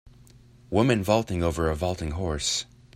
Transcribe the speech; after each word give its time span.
Woman 0.71 1.03
vaulting 1.03 1.43
over 1.43 1.69
a 1.69 1.75
vaulting 1.75 2.09
horse. 2.13 2.65